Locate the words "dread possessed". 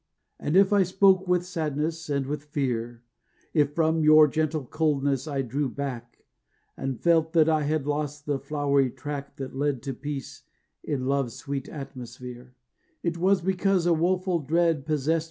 14.39-15.19